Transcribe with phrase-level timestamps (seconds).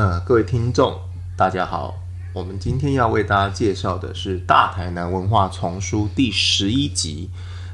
[0.00, 0.98] 呃，各位听众，
[1.36, 1.94] 大家好。
[2.32, 7.28] 我们今天要为大家介绍的是《大台南文化丛书》第十一集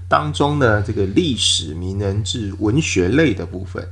[0.09, 3.89] 当中的这个历史名人志文学类的部分。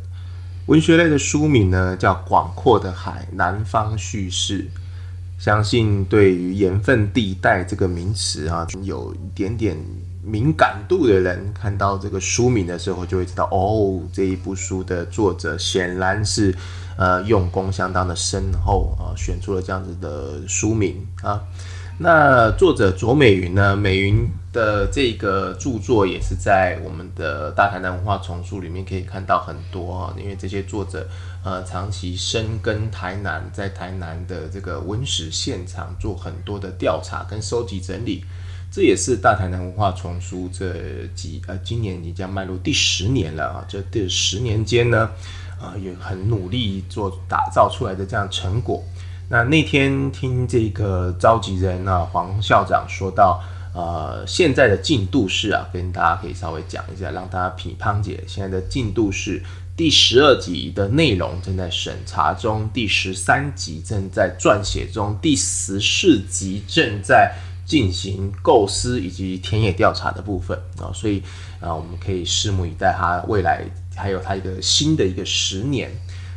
[0.66, 4.62] 文学类的书名呢，叫《广阔的海南方叙事》。
[5.38, 9.78] 相信对于盐分地带这个名词啊，有一点点
[10.24, 16.54] 敏感度的人，看到这个书名的时候，就会知道哦，这一部书的作者显然是。
[16.96, 21.42] 呃，用功相当的深厚啊，选出了这样子的书名啊。
[21.98, 23.74] 那作者卓美云呢？
[23.74, 30.14] 美云的这个著作也是在我们的大台南文化丛书里面可以看到很多啊。
[30.16, 31.04] 因为这些作者
[31.42, 38.24] 呃长期深耕台南，在台南的这个文史现场做很多的调查跟收集整理，
[38.74, 40.74] 这也是大台南文化丛书这
[41.14, 43.64] 几呃今年即将迈入第十年了啊。
[43.68, 45.08] 这第十年间呢。
[45.60, 48.82] 啊，也很努力做打造出来的这样成果。
[49.30, 53.40] 那那天听这个召集人啊黄校长说到，
[53.72, 58.22] 呃，现在的进度是啊，跟大家可以稍微讲一下，让大家品乓解。
[58.26, 59.40] 现在的进度是
[59.74, 67.32] 第十二集的内容正在审查中，第十三集正在撰写中，第十四集正在
[67.64, 71.22] 进行构思以及田野调查的部分啊，所以
[71.60, 73.64] 啊，我们可以拭目以待，他未来。
[73.96, 75.88] 还有它一个新的一个十年。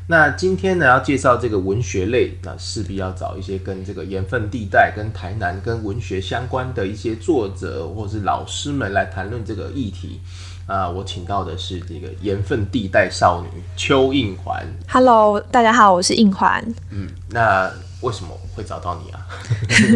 [0.08, 10.22] 那今天呢，要介绍这个文学类，那势必要找一些跟这个盐分地带、跟台南、跟文学相关的一些作者或是老师们来谈论这个议题。
[10.68, 14.64] 啊，我请到的是这个盐分地带少女邱应环。
[14.88, 16.64] Hello，大家好，我是应环。
[16.92, 19.28] 嗯，那为什么会找到你啊？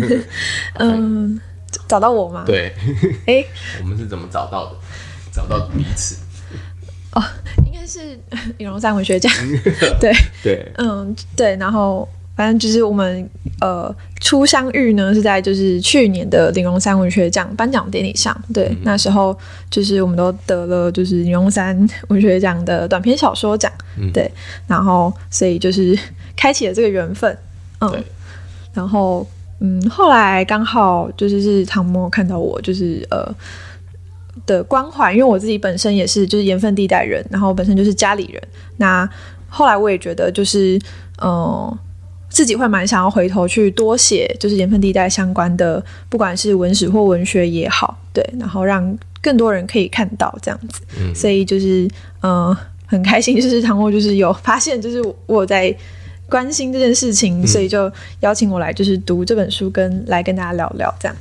[0.80, 1.40] 嗯，
[1.88, 2.44] 找到我吗？
[2.46, 2.74] 对。
[3.28, 3.46] 哎，
[3.82, 4.76] 我们是怎么找到的？
[5.32, 6.18] 找到彼此。
[7.14, 7.22] 哦，
[7.66, 8.18] 应该是
[8.58, 9.32] 李荣山文学奖，
[10.00, 12.08] 对对，嗯对，然后
[12.38, 13.30] 反正就是我们
[13.60, 19.38] 呃初相遇呢是在就是去年的李荣山文学奖颁奖典礼上，对，那时候
[19.70, 24.32] 就是我们都得了就是李荣山文学奖的短篇小说奖，嗯对，
[24.68, 25.98] 然后所以就是
[26.38, 27.38] 开启了这个缘分，
[27.82, 28.04] 嗯，
[28.74, 29.28] 然后
[29.60, 33.36] 嗯后来刚好就是是唐默看到我就是呃。
[34.46, 38.42] 的关怀，因为我自己本身也是就是盐分地带人，然后本身就是家里人。
[38.78, 39.08] 那
[39.50, 40.80] 后来我也觉得就是，
[41.22, 41.78] 嗯，
[42.30, 50.82] 自己会蛮想要回头去多写，就是盐分地带相关的，不管是文史或文学也好，对，然后让更多人可以看到这样子。
[50.98, 51.88] 嗯，所以就是
[52.24, 52.56] 嗯，
[52.86, 55.76] 很开心，就是唐默就是有发现，就是我在
[56.32, 61.16] 关心这件事情，所以就邀请我来，就是读这本书，跟来跟大家聊聊这样。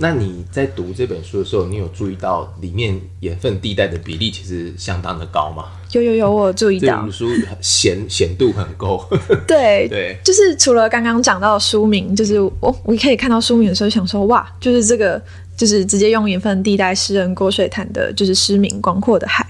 [0.00, 5.66] 那你在读这本书的时候，你有注意到里面盐分地带的比例其实相当的高吗？
[5.92, 6.96] 有有有，我注意到。
[6.96, 7.28] 这本书
[7.60, 9.08] 咸咸度很够。
[9.46, 15.22] 对对，就是除了刚刚讲到书名，就是我我可以看到书名的时候想说，哇，就是这个
[15.56, 19.44] 就是直接用盐分地带诗人郭水潭的，就是诗名《广阔的海》。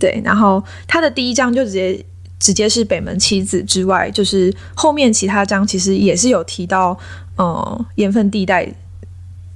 [0.00, 2.04] 对，然后他的第一章就直接
[2.40, 6.98] 直接是北门妻子之外，就是后面其他章其实也是有提到，
[7.38, 8.68] 嗯，盐分地带。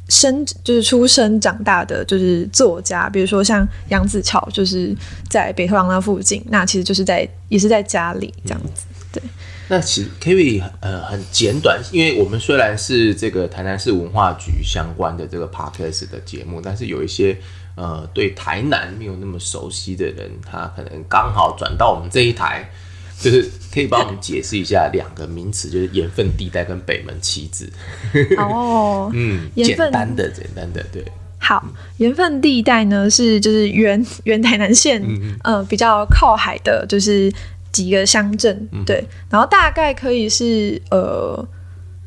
[0.07, 4.95] 生就是出生长大的就是作家，比如说像杨子乔，就是
[5.31, 8.85] 在北投廊那附近，那其实就是在也是在家里这样子。
[9.11, 9.23] 对，
[9.67, 17.35] 那其实 K V 呃很简短，因为我们虽然是这个台南市文化局相关的这个 podcast 的节目，但是有一些
[17.75, 22.71] 呃对台南没有那么熟悉的人，他可能刚好转到我们这一台。
[23.17, 27.73] 就是可以帮我们解释一下两个名词，就是盐分地带跟北门旗子。
[28.37, 31.03] 哦，嗯，简单的，简单的，对。
[31.39, 31.65] 好，
[31.99, 35.01] 盐分地带呢是就是原 原台南县，
[35.45, 37.33] 嗯，比较靠海的，就是
[37.71, 39.07] 几个乡镇，对。
[39.31, 41.47] 然后大概可以是呃，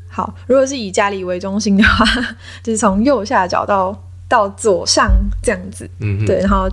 [0.10, 2.06] 好，如果是以家里为中心的话，
[2.62, 5.12] 就是从右下角到到左上
[5.42, 6.70] 这样子，嗯，对，然后。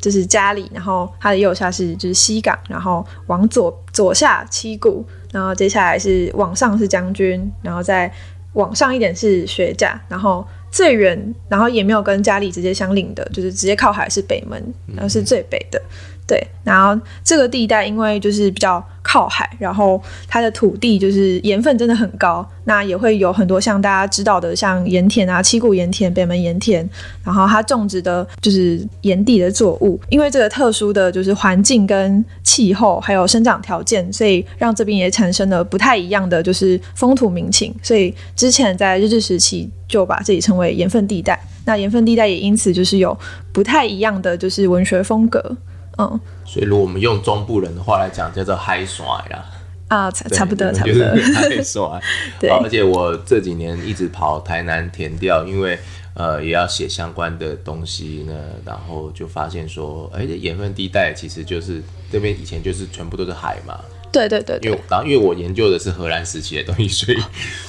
[0.00, 8.08] 就是家里，然后它的右下是就是西港，然后往左左下七股，然后接下来是往上是将军，然后再
[8.52, 15.82] 往上一点是学甲，然后最远，然后也没有跟家里直接相邻的，就是直接靠海是北门，然后是最北的。
[16.28, 26.86] 对，然后这个地带因为就是比较靠海，然后它的土地就是盐分真的很高，那也会有很多像大家知道的像盐田啊、七股盐田、北门盐田，
[27.24, 43.18] 然后它种植的就是盐地的作物，因为这个特殊的就是环境跟气候还有生长条件，所以让这边也产生了不太一样的就是风土民情，所以之前在日治时期就把这里称为盐分地带，那盐分地带也因此就是有
[43.50, 45.56] 不太一样的就是文学风格。
[45.98, 49.44] 嗯，所以如果我们用中部人的话来讲，叫做嗨耍呀。
[49.88, 51.02] 啊，差差不多，差不多。
[51.34, 52.00] 还可以说完。
[52.38, 55.78] 对而且我这几年一直跑台南填调，因为
[56.12, 58.34] 呃也要写相关的东西呢，
[58.66, 63.80] 然后就发现说，哎、这盐分地带其实就是这边以前就是全部都是海嘛，
[64.12, 67.18] 对对对对因为，然后因为我研究的是荷兰时期的东西，所以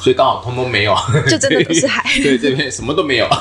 [0.01, 0.93] 所以刚好通通没有，
[1.25, 2.03] 就真的都是海。
[2.21, 3.39] 对，这边什么都没有，啊，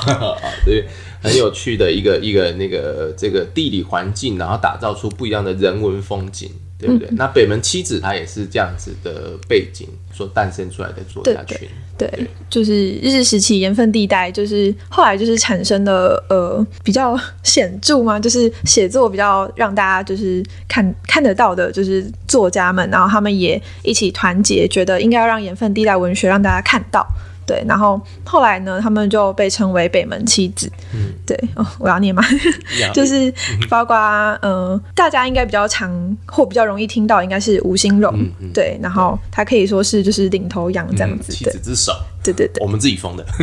[0.63, 0.85] 对，
[1.21, 7.09] 很有趣的一个一个那个这个地理环境，然后打造出不一样的人文风景，对不嗯对？
[7.11, 11.67] 那北门七子它也是这样子的背景所诞生出来的作家群，
[11.97, 12.09] 对，
[12.49, 27.05] 就是日治时期盐分地带，就是后来就是产生了呃比较显著嘛，就是写作比较让大家就是看看得到的，就是作家们，然后他们也一起团结，觉得应该要让盐分地带文学让大家看到。
[27.49, 30.71] 对，然后后来呢，他们就被称为北门七子。
[30.93, 32.23] 嗯，对哦，我要念吗？
[32.93, 33.33] 就是
[33.67, 33.95] 包括
[34.43, 38.13] 呃，大家应该比较常或比较容易听到，应该是吴兴荣，
[38.53, 41.91] 对，然后他可以说是就是领头羊这样子，对嗯妻子之手，
[42.23, 43.25] 对对对，我们自己封的，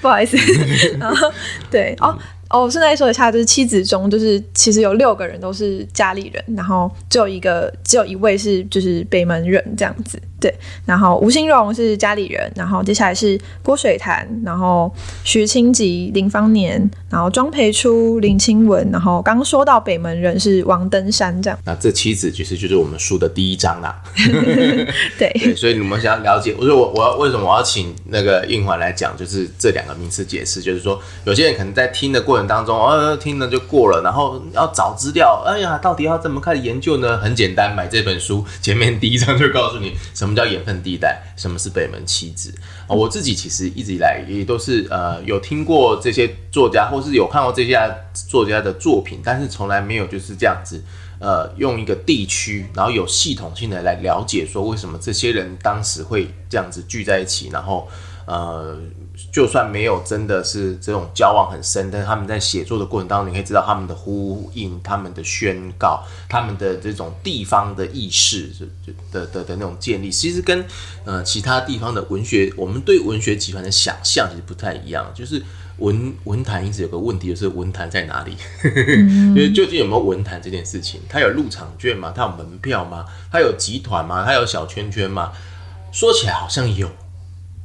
[0.00, 0.36] 不好意思，
[0.98, 1.30] 然 后
[1.70, 2.16] 对哦。
[2.52, 10.20] 哦，顺带说一下，就是妻子中，就是其实有六个人都是家里人，然后只有一个，只有一位是就是北门人这样子。
[10.40, 10.52] 对，
[10.86, 14.92] 然后吴兴荣是家里人，然后接下来是郭水潭，然后
[15.22, 21.58] 徐清吉、林芳年，然后庄培初、林清文，然后刚刚说到北门人是王登山这样。
[21.64, 24.02] 那这妻子其实就是我们书的第一章啦。
[25.18, 37.18] 对，对，所以你们想要了解，我说我我要为什么我要请那个应环来讲，就是这两个名词解释，就是说有些人可能在听的过程当中，哦，听了就过了，然后要找资料，哎呀，到底要怎么开始研究呢？
[37.18, 42.54] 很简单，买这本书，前面第一章就告诉你什么什么叫盐分地带，什么是北门七子。
[42.86, 47.76] 啊、我自己其实一直以来也都是呃有听过这些作家，或是有看过这些
[48.28, 50.80] 作家的作品，但是从来没有就是这样子。
[51.18, 57.86] 呃，用一个地区，然后有系统性的来了解，说为什么这些人当时会这样子聚在一起，然后
[58.24, 58.78] 呃，
[59.32, 70.64] 就算没有真的是这种交往很深，但是他们在写作的过程当中，你可以知道他们的呼应、他们的宣告、他们的这种地方的意识就就的的的那种建立，其实跟
[71.04, 75.42] 呃其他地方的文学，我们对文学集团的想象其实不太一样，就是。
[75.78, 78.36] 文文坛一直有个问题，就是文坛在哪里？
[79.34, 81.00] 就是究竟有没有文坛这件事情？
[81.08, 82.12] 它有入场券吗？
[82.14, 83.06] 它有门票吗？
[83.32, 84.22] 它有集团吗？
[84.22, 85.32] 它有小圈圈吗？
[85.90, 86.86] 说起来好像有，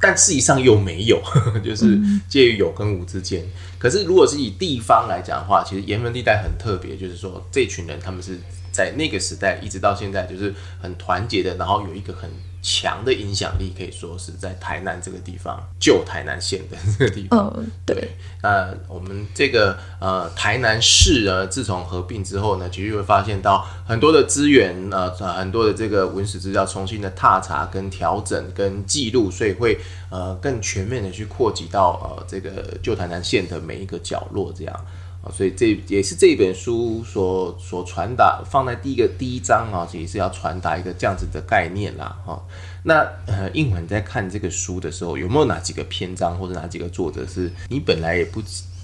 [0.06, 1.19] 但事实上又没有，
[1.66, 2.00] 就是
[2.30, 3.44] 介于有跟无之间。
[3.80, 8.40] 可是如果是以地方来讲的话，其实盐分地带很特别，就是说这群人他们是
[8.72, 12.30] 在那个时代一直到现在，就是很团结的，然后有一个很
[12.68, 17.54] 强的影响力，可以说是在台南这个地方，旧台南县的这个地方。
[17.56, 18.10] 嗯，对，对，
[18.42, 29.78] 那我们这个呃台南市呢，自从合并之后呢，其实会发现到很多的资源，呃，很多的这个文史资料重新的踏查、跟调整、跟记录，所以会
[30.10, 34.86] 呃更全面的去扩及到呃这个旧台南县的每一个角落，这样。
[35.31, 42.39] 所以这也是这本书所所传达放在第一个第一章啊，也是要传达一个这样子的概念啦，哈、
[42.83, 48.42] 那呃，应文在看这个书的时候，有没有哪几个篇章或者哪几个作者是你本来也不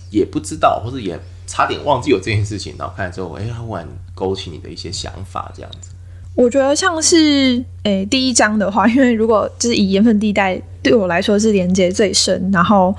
[0.09, 5.91] 也不知道，或者也差点忘记有这件事情，然后看了之后，哎、它忽然勾起你的一些想法，这样子。
[6.35, 12.95] 我觉得像是诶第一章的话，因为如果就是以盐分地带对我来说是连接最深，然后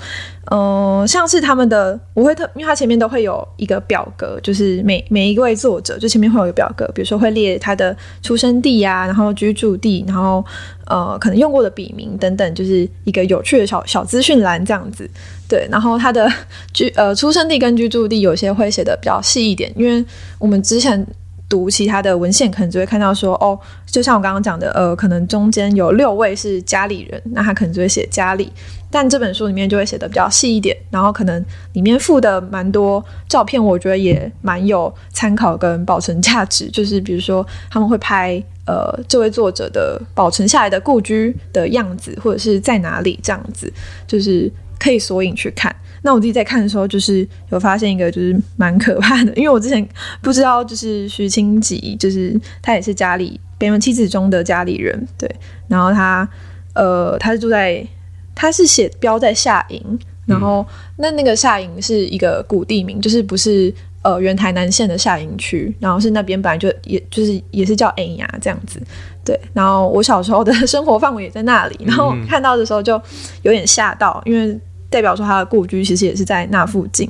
[0.51, 10.45] 嗯、像是他们的我会特，因为它前面都会有一个表格，就是每每一位作者就前面会有一个表格，比如说会列他的出生地啊，然后居住地，然后
[10.87, 15.09] 呃可能用过的笔名等等，就是一个有趣的小小资讯栏这样子。
[15.49, 16.31] 对，然后他的
[16.75, 20.05] 居呃出生地跟居住地有些会写的比较细一点，因为
[20.39, 21.05] 我们之前。
[21.49, 28.51] 读其他的文献，可能就会看到说，哦，就像我刚刚讲的，呃，可能中间有六位是家里人，那他可能就会写家里，
[28.91, 31.45] 但这本书里面就会写的比较细一点，然后可能
[31.75, 43.71] 里面附的蛮多照片，我觉得也蛮有参考跟保存价值，就是比如说他们会拍呃这位作者的保存下来的故居的样子，或者是在哪里这样子，
[44.07, 45.75] 就是可以索引去看。
[46.04, 49.88] 那我自己在看的时候，就是有发现一个就是蛮可怕的，因为我之前
[50.21, 55.30] 不知道，就是徐清吉，就是他也是家里北门妻子中的家里人，对，
[55.68, 56.28] 然后他
[56.75, 57.87] 呃他是住在
[58.35, 60.66] 他是写标在下营，然后
[60.97, 68.82] 那那个下营是一个古地名，就是不是呃原台南县的下营区，然后是那边本来就也就是也是叫 A 呀这样子，
[69.25, 73.00] 对，然后我小时候的 生活范围也在那里，然后看到的时候就
[73.42, 74.59] 有点吓到，因为。
[74.93, 77.07] 代表说他的故居其实也是在那附近，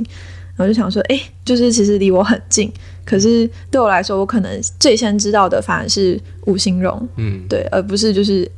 [0.57, 2.73] 然后就想说，哎，就是其实离我很近，
[3.05, 8.49] 可是对我来说，我可能最先知道的反而是吴兴荣，嗯，对，而不是就是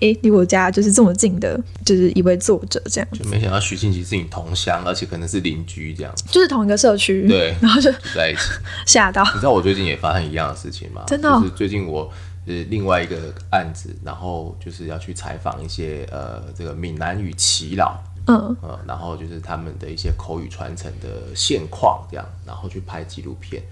[0.00, 3.08] 哎离我家就是这么近的，就是一位作者这样。
[3.12, 8.40] 就没想到徐静琪是你同乡，而且可能是邻居这样，就是同一个社区，对，然后就在一起
[8.84, 9.22] 吓到。
[9.32, 11.04] 你知道我最近也发生一样的事情吗？
[11.06, 12.10] 真的，就是最近我。
[12.44, 23.62] 是另外一个案子，然后就是要去采访一些呃，这个闽南语耆老，嗯，呃，然后就是他们的一些口语传承的现况，这样，然后去拍纪录片。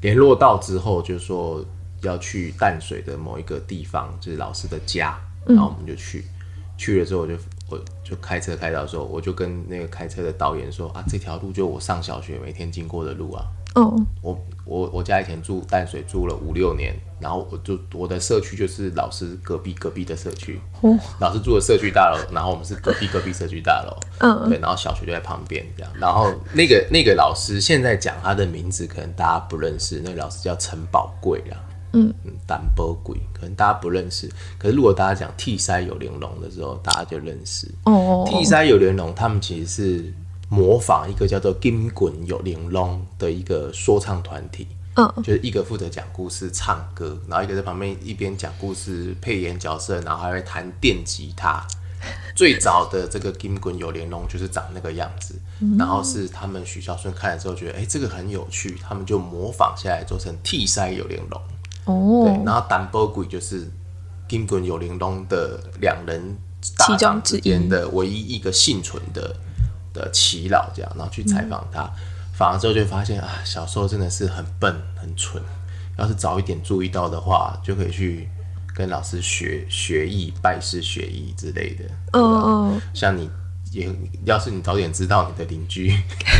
[0.00, 1.64] 联络到之后，就说
[2.00, 6.24] 要去淡水的某一个地方，就是老师的家，然后我们就去，
[6.76, 7.34] 去了之后，我就
[7.68, 13.44] 我就开车开到时候，我就跟那个开车的导演说啊，这条路就我上小学每天经过的路啊。
[13.74, 31.56] 哦，我我我家以前住淡水住了五六年，然后我就我的社区就是老师隔壁隔壁的社区，哦，老师住的社区大楼，然后我们是隔壁隔壁社区大楼，嗯，对，然后小学就在旁边这样，然后那个那个老师现在讲他的名字可能大家不认识，那个老师叫陈宝贵啦，
[31.94, 32.12] 嗯。
[32.24, 37.66] 嗯，单波鬼可能大家不认识，可是如果大家讲替塞有玲珑的时候，大家就认识。
[37.84, 40.14] 哦，替塞有玲珑他们其实是。
[40.52, 44.66] 模仿一个叫做金滚有玲珑的一个说唱团体，
[44.96, 51.66] 嗯，就是一个负责讲故事、唱歌，然后一个在旁边一边讲故事配演角色，然后还会弹电吉他。
[52.36, 55.34] 最早的这个金滚有玲珑就是长那个样子，
[55.78, 61.40] 然后是他们许孝顺看了之后觉得，哎，这个很有趣，他们就模仿下来做成替塞有玲珑。
[61.86, 63.70] 哦，对，然后单波鬼就是
[64.28, 66.36] 金滚有玲珑的两人
[66.76, 69.34] 大长之间的唯一一个幸存的。
[69.92, 71.90] 的祈老这样，然后去采访他，
[72.34, 75.42] 访了之后就发现啊，小时候真的是很笨很蠢，
[75.98, 78.28] 要是早一点注意到的话，就可以去
[78.74, 81.84] 跟老师学学艺、拜师学艺之类的。
[82.12, 83.28] 嗯嗯，像你
[83.70, 83.88] 也，
[84.24, 85.94] 要是你早点知道你的邻居，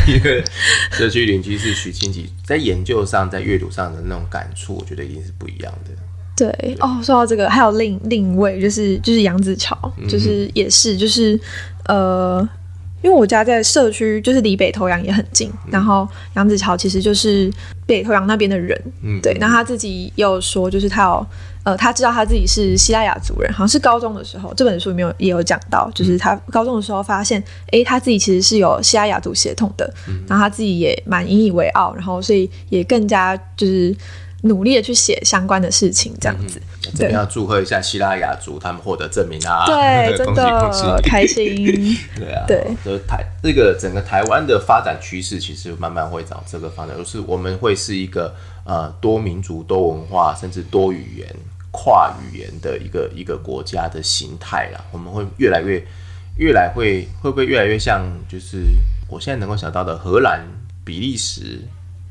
[0.07, 0.43] 一个
[0.91, 5.91] 社区邻居是徐清吉，在研究上、在阅读上的那种感触，我觉得一定是不一样的。
[6.35, 9.77] 对哦，说到这个，还有另另一位，就是就是杨子乔，
[10.09, 11.39] 就是也是就是
[11.85, 12.47] 呃。
[13.03, 17.51] 因为我家在社区，就是离北投洋也很近，然后杨子乔其实就是
[17.85, 19.35] 北投洋那边的人，嗯，对。
[19.39, 21.27] 那他自己有说，就是他有，
[21.63, 29.93] 呃，他知道他自己是西拉雅族人，好像是高中的时候，这本书里面有也有讲到，就是他高中的时候发现，哎，他自己其实是有西拉雅族血统的，
[30.25, 33.95] 然后他自己也蛮引以为傲，然后所以也更加就是。
[34.45, 36.61] 努力的去写相关的事情，这样子。
[36.95, 39.65] 这边要祝贺一下希腊雅族，他们获得证明啊！
[39.65, 41.97] 对， 真的开心。
[42.15, 48.35] 对啊，对，就台这个整个台湾的发展趋势，其实慢慢会找这个方向，就是我们会是一个
[48.65, 51.27] 呃多民族、多文化，甚至多语言、
[51.71, 54.83] 跨语言的一个一个国家的形态啦。
[54.91, 55.81] 我们会越来越、
[56.37, 58.57] 越来会会不会越来越像，就是
[59.07, 60.45] 我现在能够想到的荷兰、
[60.83, 61.61] 比利时、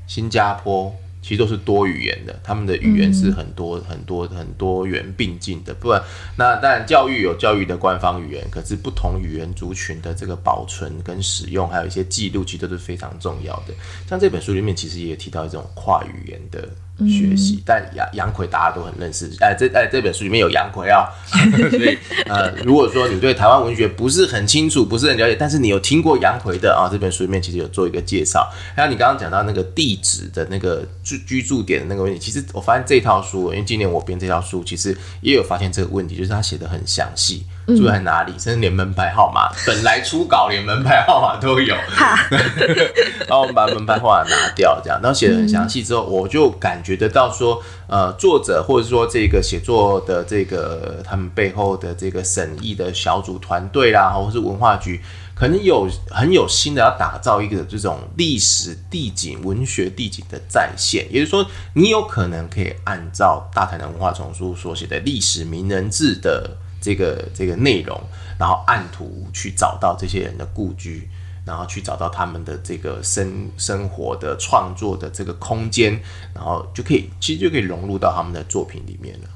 [0.06, 0.90] 新加坡。
[1.22, 5.72] 其实都是多语言的，他们的语言是很多很多很多元并进的。
[5.72, 6.02] 不然，
[6.36, 13.72] 那当然教育有教育的官方语言，可是不同语言族群的这个保存跟使用，还有一些记录，其实都是非常重要的。
[14.08, 16.68] 像这本书里面，其实也提到一种跨语言的。
[17.00, 21.08] 学习，但杨杨奎大家都很认识，哎，这哎这本书里面有杨奎啊，
[21.70, 28.48] 所以呃，如果说你对台湾文学不是很清楚，不是很了解，但是你有听过杨奎的啊，这本书里面其实有做一个介绍。
[28.76, 37.44] 还有你刚刚讲到那个地址的那个居居住点的那个问题，其实我发现这套书，因为今年我编这套书，其实也有发现这个问题，就是他写的很详细。
[37.76, 38.32] 住在哪里？
[38.38, 41.74] 甚至连门牌号码， 本来初稿连门牌号码都有。
[43.28, 55.00] 然后我们把门牌号码拿掉，这样，然后写的很详细之后，我就感觉得到说，呃，作者或者说这个写作的这个他们背后的这个审议的小组团队啦，或者是文化局，
[55.34, 61.06] 可能有很有心的要打造一个这种历史地景、文学地景的再现。
[61.10, 66.58] 也就是说，你有可能可以按照大台南文化丛书所写的历史名人志的。
[66.82, 67.98] 这个这个内容，
[68.38, 71.08] 然后按图去找到这些人的故居，
[71.46, 75.98] 然后去找到他们的这个生生活的创作的这个空间，
[76.34, 79.28] 然后就可以其实就可以融入到他们的作品里面了，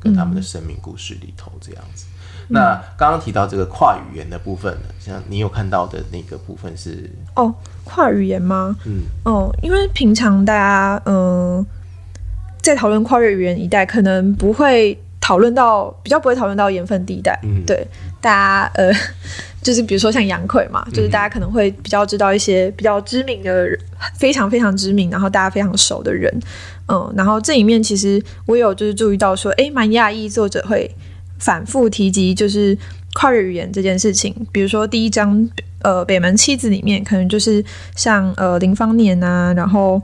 [0.00, 2.06] 跟他们的生命故事里头这样子。
[2.48, 8.76] 那刚刚提到这个跨语言的部分呢，像你有看到的那个部分是哦，跨语言吗？
[8.84, 11.64] 嗯，哦，因为平常大家嗯
[12.60, 14.98] 在讨论跨越语言一代，可能不会。
[15.26, 17.86] 讨论到比较不会讨论到盐分地带，对
[18.20, 18.92] 大家呃，
[19.64, 23.66] 就是比如说像杨奎嘛，就是大家可能会比较知道一些比较知名的、
[24.18, 26.30] 非常非常知名，然后大家非常熟的人，
[26.88, 30.94] 嗯，然后这里面其实我有就是注意到说，哎，蛮讶异作者会
[31.38, 32.76] 反复提及就是
[33.14, 35.48] 跨越语言这件事情，比如说第一章
[35.80, 37.64] 呃北门妻子里面，可能就是
[37.96, 40.02] 像呃林芳年啊，然后。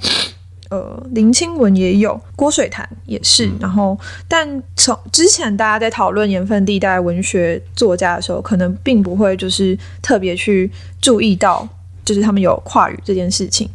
[0.70, 3.50] 呃，林清文也有，郭水潭也是。
[3.58, 3.98] 然后，
[4.28, 11.68] 但从之前大家在讨论盐分地带文学作家的时候，可能并不会就是特别去注意到，
[12.04, 13.68] 就是他们有跨语这件事情。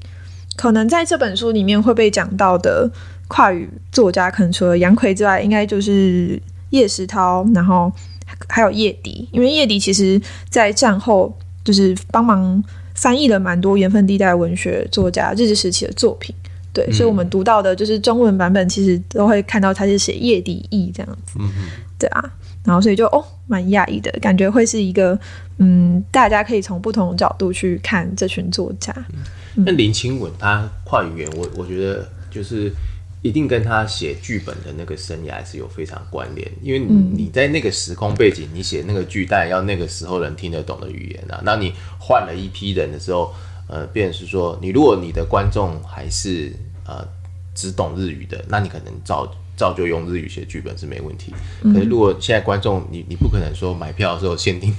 [0.55, 2.89] 可能在这本书里面会被讲到的
[3.27, 7.91] 跨语作家，可能除了杨奎之外，应该就是叶石涛，然后
[8.47, 9.27] 还有叶迪。
[9.33, 16.33] 因为叶迪其实在战后就是帮忙翻译了蛮多盐分地带文学作家日治时期的作品。
[16.75, 21.37] 对，所以我们读到的就是中文版本，其实都会看到他是写叶底意这样子。
[21.39, 21.49] 嗯
[21.97, 22.21] 对啊，
[22.65, 25.17] 然后所以就哦，蛮讶异的感觉，会是一个
[25.59, 28.93] 嗯，大家可以从不同角度去看这群作家。
[29.53, 32.69] 那林清文他跨语言，我我觉得就是
[33.21, 43.33] 一定跟他写剧本的那个生涯是有非常关联，因为你在那个时空背景，你写那个剧带要那个时候人听得懂的语言啊，那你换了一批人的时候。
[43.67, 46.53] 呃，便是说，你如果你的观众还是
[46.87, 47.05] 呃
[47.53, 49.25] 只懂日语的，那你可能照
[49.55, 51.33] 照就用日语写剧本是没问题。
[51.63, 54.75] 可是如果现在观众你你不可能说买票的时候限定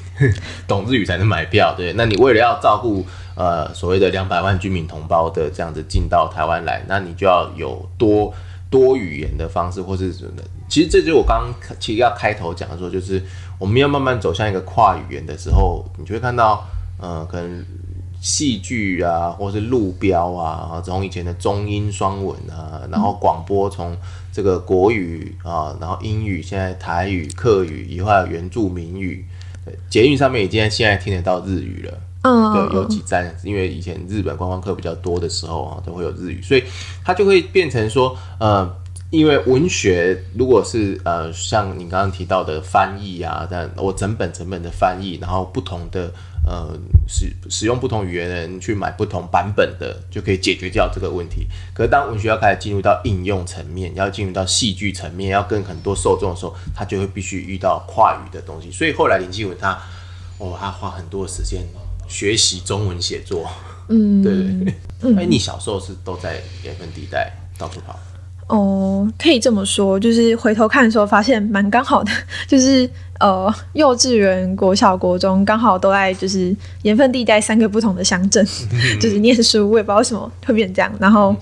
[0.69, 1.95] 懂日语才能买票，对？
[1.95, 8.35] 那你为了要照顾呃所谓的两百万居民同胞的这样子进到台湾来，那你就要有多
[8.69, 10.33] 多语言的方式，或是什么。
[10.69, 13.23] 其实这就是我刚刚其实要开头讲的说，就是
[13.59, 16.69] 我们要慢慢走向一个跨语言的时候，你就会看到
[17.01, 17.65] 呃可能。
[18.21, 23.97] 戏剧啊，或是路标啊，从以前的中英双文啊，然后广播从
[24.33, 29.25] 这个国语啊，然后英语，现在台语、客语，以后还有原住民语。
[29.89, 31.99] 捷运上面已经现在听得到日语了。
[32.23, 36.63] 嗯，对，有几站，因为以前日本观光客比较多的时候啊，都会有日语，所以
[37.05, 38.69] 它就会变成说，呃，
[39.11, 46.13] 因为文学如果是呃，像你刚刚提到的翻译啊，但我整本整本的翻译，然后不同的。
[46.47, 51.45] 呃，使使用不同语言的人去买不同版本的，就可以解决掉这个问题。
[51.75, 58.71] 可是当文学要开始进入到应用层面，要进入到戏剧层面，要跟很多受众的时候，他就会必须遇到跨语的东西。
[58.71, 59.77] 所以后来林继文他，
[60.39, 61.63] 哦，他花很多时间
[62.07, 63.51] 学习中文写作。
[63.89, 65.25] 嗯，对对对。
[65.25, 67.99] 哎，你小时候是都在盐分地带到处跑？
[68.49, 72.13] 哦，可以这么说，就是回头看的时候发现蛮刚好的，
[72.47, 72.89] 就是
[73.21, 78.45] 呃，幼稚园、国小、国中刚好都在就是盐分地带三个不同的乡镇，
[79.01, 80.93] 就是念书，我也不知道为什么会变这样。
[81.01, 81.35] 然后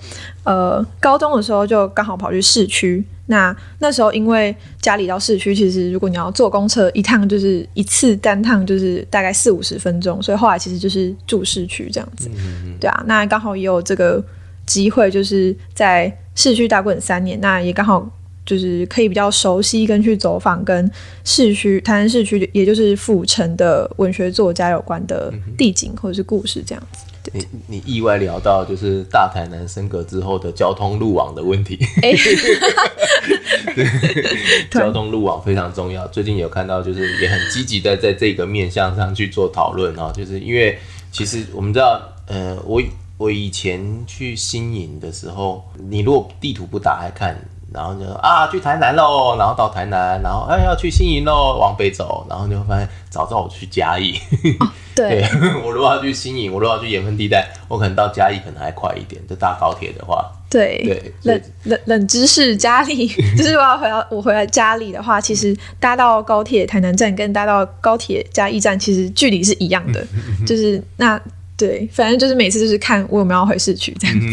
[0.43, 12.29] 呃，高中的时候就刚好跑去市区，那那时候因为家里到市区，其实如果你要坐公车一趟，就是一次单趟就是大概四五十分钟，所以后来其实就是住市区这样子。
[12.79, 14.23] 对啊，那刚好也有这个
[14.65, 16.15] 机会，就是在。
[16.37, 18.05] 市区打滚三年，那也刚好
[18.45, 20.89] 就是可以比较熟悉跟去走访跟
[21.23, 27.05] 市区台南市区，也就是府城的文学作家有关的地景或者是故事这样子。
[27.33, 31.79] 你你意外聊到就是大台南升格之后的交通路网的问题，
[34.69, 36.07] 交通路网非常重要。
[36.09, 40.77] 最近有看到就是也很积极的在这个面向上去做讨论哦，就是因为
[41.11, 42.81] 其实我们知道，呃，我。
[43.17, 47.33] 我以前去新营的时候，你如果地图不打开看，
[47.73, 54.19] 然后就啊去台南喽，然后到台南，然后哎要去新营喽，往北走，然后就会发现早知道我去嘉义。
[54.95, 55.27] 对，
[55.65, 60.25] 我如果要去新营，我如果要去盐分地带，我可能到嘉义可能还快一点，就搭高铁的话。
[60.49, 70.05] 对对，冷冷冷知识，嘉义 就是我要回到我回来嘉里的话，其实搭到高铁台南站跟搭到高铁嘉义站其实距离是一样的，
[70.47, 71.19] 就是那。
[71.57, 74.27] 对，反正就是每次就是看我有没有回市区这样子，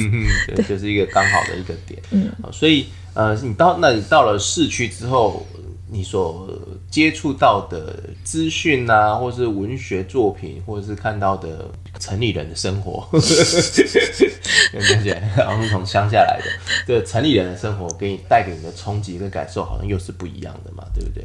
[0.57, 1.97] 对，就是一个刚好的一个点。
[2.11, 5.47] 嗯，所以呃，你到那你到了市区之后，
[5.91, 6.49] 你所
[6.91, 7.95] 接触到的
[8.25, 13.07] 资讯啊，或是文学作品，或者是看到的城里人的生活，
[14.73, 16.47] 感觉好像从乡下来的，
[16.87, 21.25] 对，城里人的生活给你带给你的冲击跟感受，好像又是不一样的嘛，对不对？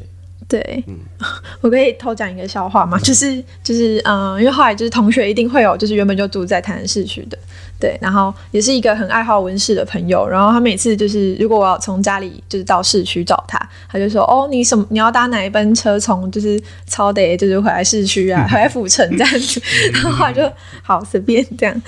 [0.50, 1.00] 对，嗯
[1.60, 7.38] 我可以偷讲一个笑话嘛，就是就是，嗯，因为后来就是同学一定会有，就是原本就住在台南市区的。
[7.80, 19.62] 对，然后也是一个很爱好文史的朋友，然后他每次就是如果我要从家里就是到市区找他，他就说：“哦，你什么你要搭哪一班车从就是超得就是回来市区啊， 回来府城这样子。
[19.94, 21.82] ”然后他就好随便这样。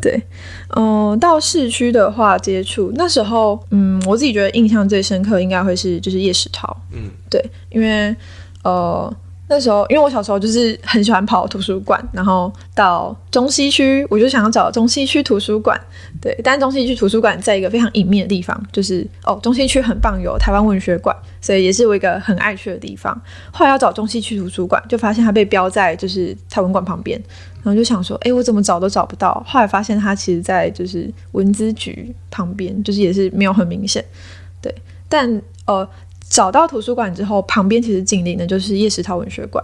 [0.00, 0.22] 对，
[0.76, 6.76] 嗯，到市区的话接触那时候，嗯，我自己觉得印象最深刻应该会是就是叶世涛。
[6.92, 8.14] 嗯，对，因为
[8.62, 9.12] 呃。
[9.52, 15.78] 那时候因为我小时候就是很喜欢跑图书馆，然后到中西区，我就想要找中西区图书馆。
[16.22, 23.14] 对，但中西区图书馆在一个非常隐秘的地方，就是哦，中西区很棒，有台湾文学馆，所以也是我一个很爱去的地方。
[23.52, 27.22] 后来要找中西区图书馆，就发现它被标在就是台文馆旁边，
[27.62, 29.44] 然后就想说，哎，我怎么找都找不到。
[29.46, 34.02] 后来发现它其实在就是文资局旁边，就是也是没有很明显。
[34.62, 34.74] 对，
[35.10, 35.86] 但呃。
[36.32, 39.62] 找到图书馆之后，旁边其实紧邻的就是叶石涛文学馆。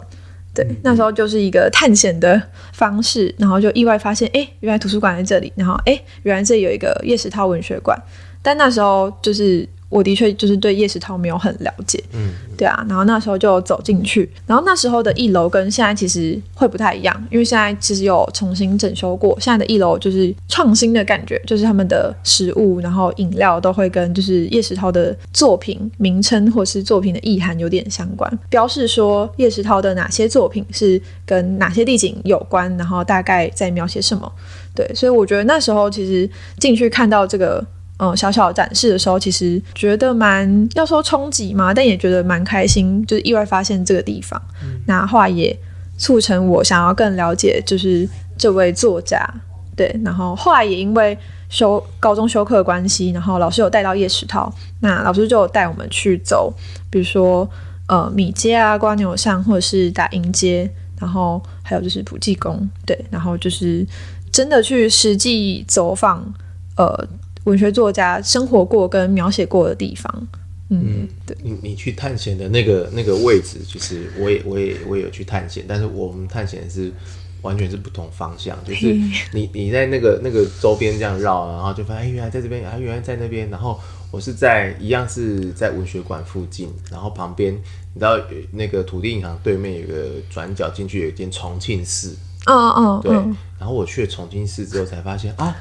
[0.54, 2.40] 对，那时候就是一个探险的
[2.72, 7.98] 方式，然后就意外发现，哎，原来图书馆在这里，然后哎，原来这里有一个叶石涛文学馆。
[8.42, 9.66] 但那时候就是。
[9.88, 34.30] 我的确就是对叶石涛没有很了解，嗯，对啊，然后那时候就走进去，然后那时候的一楼跟现在其实会不太一样，因为现在其实有重新整修过，现在的一楼就是创新的感觉，就是他们的食物，然后饮料都会跟就是叶石涛的作品名称或是作品的意涵有点相关，标示说叶石涛的哪些作品是跟哪些地景有关，然后大概在描写什么，
[34.74, 37.64] 对，所以我觉得那时候其实进去看到这个。
[38.00, 44.40] 嗯，小小展示的时候，其实觉得蛮要说冲击嘛，但也觉得蛮开心，就是意外发现这个地方。
[44.86, 45.58] 那后来也
[45.96, 49.28] 促成我想要更了解，就是这位作家。
[49.74, 56.54] 对，然后后来也因为修高中修课的关系，然后老师有带到叶石涛，那老师就带我们去走，
[56.90, 57.48] 比如说
[57.88, 62.68] 呃米街啊、瓜牛巷，或者是打营街，然后还有就是普济宫。
[62.86, 63.84] 对，然后就是
[64.30, 66.32] 真的去实际走访，
[66.76, 67.08] 呃。
[67.48, 70.28] 文学作家生活过跟描写过的地方，
[70.68, 76.92] 嗯，对，你你去探险的那个那个位置，就是我也我也我也有去探险，但是我们探险是
[77.40, 78.86] 完全是不同方向，就是
[79.32, 83.80] 你你在那个那个周边这样绕，然后就发现哎，原来在这边，啊，原来在那边，然后
[84.10, 88.18] 我是在一样是在文学馆附近，然后旁边你知道
[88.52, 93.12] 那个土地银行对面有个转角进去有一间重庆市，嗯嗯，对，
[93.58, 95.56] 然后我去了重庆市之后才发现啊。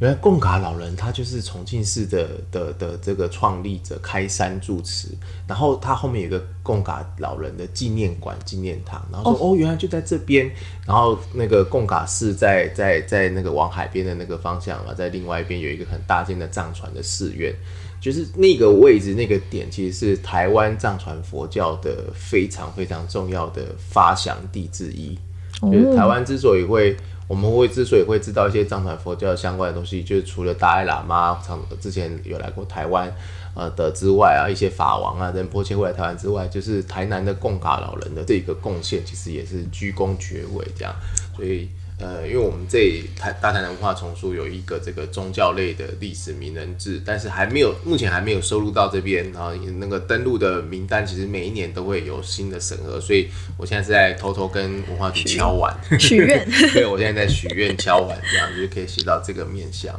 [0.00, 5.08] 原来贡嘎老人他就是重庆市的的的这个创立者开山住持，
[5.46, 9.54] 然后他后面有个贡嘎老人的纪念馆纪念堂，然后说哦。
[9.54, 10.50] 原来就在这边，
[10.86, 17.54] 然后那个贡嘎寺在在在那个往海边的那个方向嘛，在另外一边有一个很大间的藏传的寺院，
[18.00, 25.14] 就是那个位置那个点其实是台湾藏传佛教的非常非常重要的发祥地之一，
[25.60, 26.96] 就是台湾之所以会。
[27.30, 33.08] 我们会之所以会知道一些藏传佛教相关的东西，就是除了达赖喇嘛常之前有来过台湾，
[33.54, 40.92] 呃的之外啊，一些法王啊，仁波切会来台湾之外，就是台南的贡嘎老人的这个贡献，其实也是居功厥伟这样，
[41.36, 41.68] 所以。
[42.00, 49.30] 呃，因为我们这台大台南文化丛书有一个这个宗教类的历史名人志，但是还没有，目前还没有收录到这边。
[49.32, 56.42] 然后那个登录的名单，其实每一年都会有新的审核，所以我现在是在偷偷跟文化局敲完许愿。
[56.72, 59.94] 对，我现在在许愿敲完，这样就可以写到这个面相。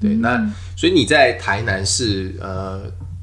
[0.00, 0.40] 对，那
[0.76, 2.80] 所以你在台南市，呃，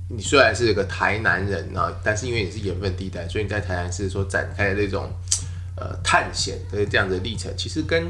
[0.09, 5.09] 你虽然是个台南人啊，但是因为你是盐分地带，所以你在台南市说展开的这种。
[5.79, 8.03] 呃，探险的这样的历程，其实跟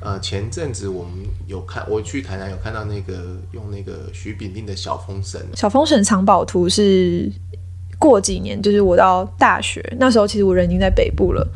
[0.00, 1.12] 呃前阵子我们
[1.46, 7.30] 有看，我去台南有看到那个用那个徐炳定的小风神，小风神藏宝图是
[7.96, 11.46] 过几年，就是我到大学那时候，其实我人已经在北部了，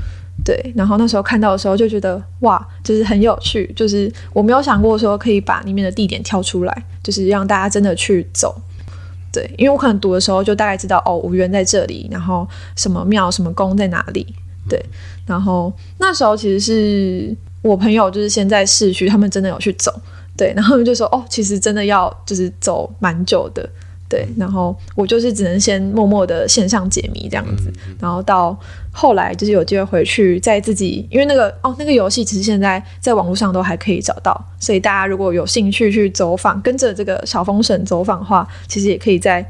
[0.44, 8.54] 对，然后那时候看到的时候就觉得哇，就是很有趣，就是我没有想过说可以把里面的地点挑出来，就是让大家真的去走，
[9.32, 14.32] 对，因为我可能读的时候就大概知道哦，五原在这里，然后什么庙、什么宫在哪里。
[14.70, 14.80] 对，
[15.26, 19.92] 然后那时候其实是我朋友，就是先在市区，他们真的有去走，
[20.36, 23.68] 对，然后就说哦，其实真的要就是走蛮久的，
[24.08, 28.56] 对，然后我就是只能先默默的线上解谜这样子，然后到
[28.92, 39.44] 后来就是有机会回去再自己，因为那个哦那个游戏其实现在在网络上都还可以找到，所以大家如果有兴趣去走访，跟着这个小风神走访的话，其实也可以在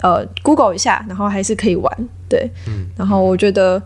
[0.00, 2.48] 呃 Google 一下，然后还是可以玩，对，
[2.96, 3.76] 然后我觉得。
[3.76, 3.82] 嗯，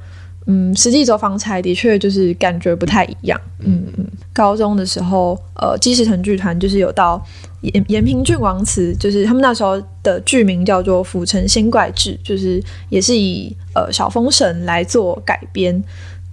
[0.76, 3.40] 实际走访起来的确就是感觉不太一样。
[3.60, 7.24] 嗯嗯，高中的时候，呃，基石城剧团就是有到
[7.62, 15.82] 延延平郡王祠，就是他们那时候的剧名叫做《府城仙怪志》，就是也是以呃小风神来做改编。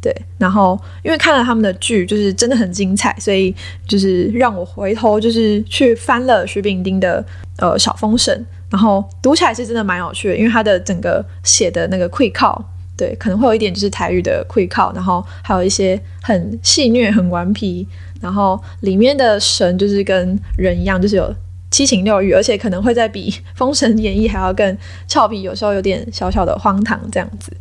[0.02, 3.56] 对，然后因为看了他们的剧，就是真的很精彩，所以
[3.88, 7.24] 就是让我回头就是去翻了徐炳丁的
[7.60, 12.62] 呃小风神，然后读起来是真的蛮有趣的，因为他的整个写的那个会靠。
[13.02, 17.88] 对，可能会有一点就是台语的会靠，然后还有一些很戏谑、很顽皮，
[18.22, 21.34] 然后里面的神就是跟人一样，就是有
[21.72, 27.52] 七情六欲，而且可能会在比 《封神演义》还要更俏皮，有时候有点小小的荒唐这样子。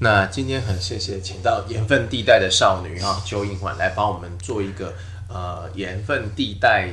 [0.00, 4.92] 那今天很谢谢请到盐分地带的少女啊邱英环来帮我们做一个
[5.30, 6.90] 呃盐分地带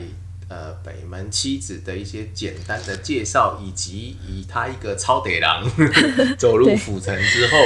[0.48, 5.70] 呃北门妻子的一些简单的介绍，以及以他一个超得狼
[6.39, 7.58] 走入府城之后。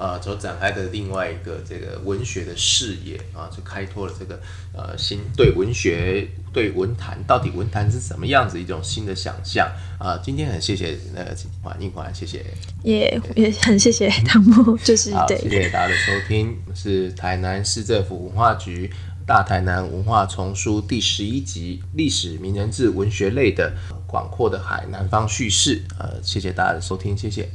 [0.00, 4.40] 呃，所展开的另外一个这个文学的视野啊，就开拓了这个
[4.72, 10.18] 呃新对文学对文坛到底文坛是什么样子一种新的想象啊。
[10.24, 11.26] 今天很谢谢呃
[11.62, 12.42] 华应华，谢谢，
[12.82, 18.90] 也也很谢谢汤姆， 就是对，谢谢大家的收听，是台南市政府文化局
[19.26, 23.74] 大台南文化丛书第十一集历史名人志文学类的
[24.06, 27.50] 广阔的海南方叙事，呃，谢谢大家的收听，谢谢。